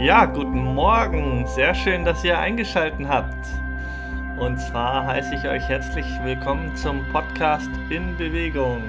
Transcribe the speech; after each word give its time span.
Ja, 0.00 0.26
guten 0.26 0.74
Morgen. 0.74 1.44
Sehr 1.48 1.74
schön, 1.74 2.04
dass 2.04 2.22
ihr 2.22 2.38
eingeschaltet 2.38 3.08
habt. 3.08 3.48
Und 4.38 4.56
zwar 4.60 5.04
heiße 5.04 5.34
ich 5.34 5.44
euch 5.44 5.64
herzlich 5.64 6.06
willkommen 6.22 6.74
zum 6.76 7.04
Podcast 7.10 7.68
In 7.90 8.16
Bewegung. 8.16 8.80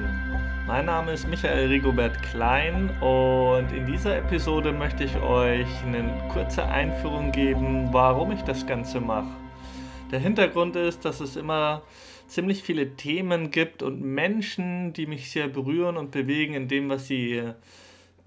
Mein 0.67 0.85
Name 0.85 1.13
ist 1.13 1.27
Michael 1.27 1.67
Rigobert 1.67 2.21
Klein 2.21 2.91
und 3.01 3.71
in 3.75 3.87
dieser 3.87 4.17
Episode 4.17 4.71
möchte 4.71 5.03
ich 5.03 5.15
euch 5.17 5.65
eine 5.83 6.03
kurze 6.31 6.63
Einführung 6.63 7.31
geben, 7.31 7.89
warum 7.91 8.31
ich 8.31 8.43
das 8.43 8.67
Ganze 8.67 9.01
mache. 9.01 9.35
Der 10.11 10.19
Hintergrund 10.19 10.75
ist, 10.75 11.05
dass 11.05 11.21
es 11.21 11.35
immer 11.35 11.81
ziemlich 12.27 12.61
viele 12.61 12.95
Themen 12.95 13.49
gibt 13.49 13.81
und 13.81 13.99
Menschen, 13.99 14.93
die 14.93 15.07
mich 15.07 15.31
sehr 15.31 15.47
berühren 15.47 15.97
und 15.97 16.11
bewegen 16.11 16.53
in 16.53 16.67
dem, 16.67 16.87
was 16.87 17.07
sie 17.07 17.41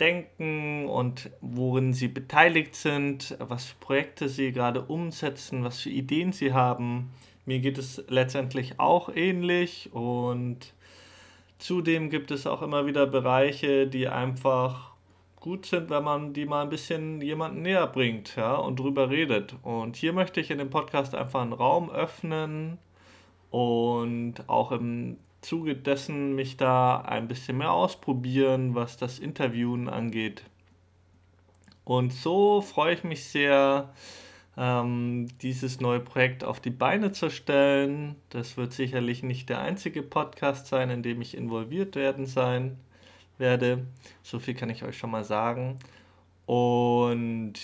denken 0.02 0.87
und 0.88 1.30
worin 1.41 1.92
sie 1.92 2.09
beteiligt 2.09 2.74
sind, 2.74 3.37
was 3.38 3.66
für 3.66 3.77
Projekte 3.79 4.28
sie 4.28 4.51
gerade 4.51 4.83
umsetzen, 4.83 5.62
was 5.62 5.80
für 5.80 5.91
Ideen 5.91 6.33
sie 6.33 6.52
haben. 6.52 7.11
Mir 7.47 7.61
geht 7.61 7.78
es 7.78 8.02
letztendlich 8.09 8.80
auch 8.80 9.15
ähnlich 9.15 9.91
und 9.92 10.75
zudem 11.59 12.11
gibt 12.11 12.33
es 12.33 12.48
auch 12.48 12.62
immer 12.62 12.84
wieder 12.84 13.06
Bereiche, 13.06 13.87
die 13.87 14.09
einfach 14.09 14.91
gut 15.37 15.66
sind, 15.66 15.88
wenn 15.88 16.03
man 16.03 16.33
die 16.33 16.47
mal 16.47 16.62
ein 16.62 16.69
bisschen 16.69 17.20
jemanden 17.20 17.62
näher 17.62 17.87
bringt, 17.87 18.34
ja, 18.34 18.56
und 18.56 18.80
drüber 18.80 19.09
redet. 19.09 19.55
Und 19.62 19.95
hier 19.95 20.12
möchte 20.12 20.41
ich 20.41 20.50
in 20.50 20.59
dem 20.59 20.70
Podcast 20.70 21.14
einfach 21.14 21.42
einen 21.42 21.53
Raum 21.53 21.91
öffnen 21.91 22.78
und 23.50 24.48
auch 24.48 24.73
im 24.73 25.19
Zuge 25.43 25.77
dessen 25.77 26.35
mich 26.35 26.57
da 26.57 27.01
ein 27.01 27.29
bisschen 27.29 27.59
mehr 27.59 27.73
ausprobieren, 27.73 28.75
was 28.75 28.97
das 28.97 29.19
Interviewen 29.19 29.89
angeht. 29.89 30.45
Und 31.84 32.12
so 32.12 32.61
freue 32.61 32.95
ich 32.95 33.05
mich 33.05 33.25
sehr, 33.25 33.93
ähm, 34.57 35.29
dieses 35.43 35.81
neue 35.81 36.01
Projekt 36.01 36.45
auf 36.45 36.61
die 36.61 36.71
Beine 36.71 37.12
zu 37.12 37.31
stellen. 37.31 38.17
Das 38.31 38.57
wird 38.57 38.73
sicherlich 38.73 39.23
nicht 39.23 39.49
der 39.49 39.61
einzige 39.61 40.03
Podcast 40.03 40.69
sein, 40.69 40.91
in 40.91 41.03
dem 41.03 41.21
ich 41.21 41.37
involviert 41.37 41.97
werden 41.97 42.27
sein 42.27 42.79
werde. 43.39 43.87
So 44.23 44.39
viel 44.39 44.55
kann 44.55 44.71
ich 44.71 44.84
euch 44.84 44.97
schon 44.97 45.11
mal 45.11 45.25
sagen. 45.25 45.79
Und 46.47 47.55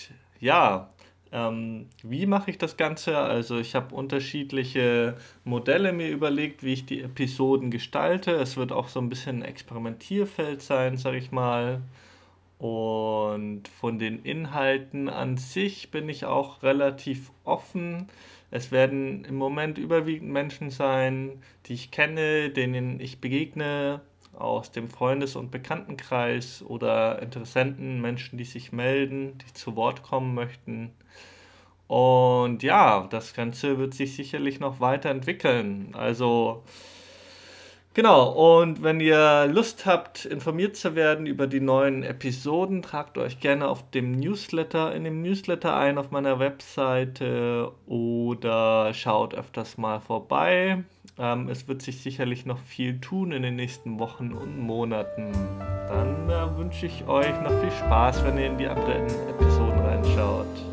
ja, 0.41 0.91
ähm, 1.33 1.87
wie 2.03 2.27
mache 2.27 2.51
ich 2.51 2.59
das 2.59 2.77
Ganze? 2.77 3.19
Also 3.19 3.59
ich 3.59 3.75
habe 3.75 3.95
unterschiedliche 3.95 5.17
Modelle 5.45 5.93
mir 5.93 6.09
überlegt, 6.09 6.63
wie 6.63 6.73
ich 6.73 6.87
die 6.87 7.03
Episoden 7.03 7.71
gestalte. 7.71 8.33
Es 8.33 8.57
wird 8.57 8.73
auch 8.73 8.89
so 8.89 9.01
ein 9.01 9.09
bisschen 9.09 9.43
ein 9.43 9.49
Experimentierfeld 9.49 10.63
sein, 10.63 10.97
sage 10.97 11.19
ich 11.19 11.31
mal. 11.33 11.83
Und 12.59 13.69
von 13.69 13.99
den 13.99 14.23
Inhalten 14.25 15.09
an 15.09 15.37
sich 15.37 15.91
bin 15.91 16.09
ich 16.09 16.25
auch 16.25 16.63
relativ 16.63 17.31
offen. 17.45 18.09
Es 18.51 18.73
werden 18.73 19.25
im 19.25 19.37
Moment 19.37 19.79
überwiegend 19.79 20.31
Menschen 20.31 20.71
sein, 20.71 21.43
die 21.67 21.75
ich 21.75 21.91
kenne, 21.91 22.51
denen 22.51 22.99
ich 23.01 23.21
begegne, 23.21 24.01
aus 24.39 24.71
dem 24.73 24.89
Freundes- 24.89 25.37
und 25.37 25.51
Bekanntenkreis 25.51 26.63
oder 26.63 27.21
Interessenten, 27.23 28.01
Menschen, 28.01 28.39
die 28.39 28.45
sich 28.45 28.73
melden, 28.73 29.39
die 29.39 29.53
zu 29.53 29.77
Wort 29.77 30.03
kommen 30.03 30.35
möchten. 30.35 30.93
Und 31.89 32.63
ja, 32.63 33.07
das 33.11 33.35
Ganze 33.35 33.79
wird 33.79 33.95
sich 33.95 34.15
sicherlich 34.15 34.61
noch 34.61 34.81
weiterentwickeln. 34.81 35.95
Also 35.95 36.63
genau, 37.99 38.61
und 38.61 38.81
wenn 38.85 39.01
ihr 39.01 39.49
Lust 39.53 39.85
habt, 39.85 40.25
informiert 40.25 40.77
zu 40.77 40.95
werden 40.95 41.27
über 41.27 41.49
die 41.49 41.59
neuen 41.59 42.05
Episoden, 42.05 42.81
tragt 42.81 43.19
euch 43.19 43.41
gerne 43.41 43.67
auf 43.67 43.91
dem 43.91 44.13
Newsletter, 44.13 44.95
in 44.95 45.03
dem 45.03 45.21
Newsletter 45.21 45.77
ein 45.77 45.99
auf 45.99 46.13
meiner 46.13 46.39
Webseite 46.39 47.73
oder 47.87 48.95
schaut 48.95 49.35
öfters 49.35 49.79
mal 49.79 49.99
vorbei. 49.99 50.85
Ähm, 51.19 51.49
es 51.49 51.67
wird 51.67 51.83
sich 51.83 52.01
sicherlich 52.01 52.47
noch 52.47 52.61
viel 52.61 53.01
tun 53.01 53.33
in 53.33 53.43
den 53.43 53.57
nächsten 53.57 53.99
Wochen 53.99 54.33
und 54.33 54.61
Monaten. 54.61 55.33
Dann 55.89 56.31
äh, 56.31 56.57
wünsche 56.57 56.87
ich 56.87 57.05
euch 57.09 57.41
noch 57.43 57.61
viel 57.61 57.73
Spaß, 57.73 58.25
wenn 58.25 58.39
ihr 58.39 58.47
in 58.47 58.59
die 58.59 58.69
anderen 58.69 59.07
Episoden 59.29 59.81
reinschaut. 59.81 60.68